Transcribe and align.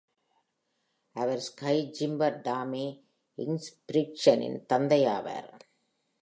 அவர் 1.15 1.39
ski 1.39 1.91
jumper 1.99 2.39
Tommy 2.41 2.85
இங்க்பிரிக்ட்சனின் 3.37 4.65
தந்தை 4.65 5.05
ஆவார். 5.05 5.51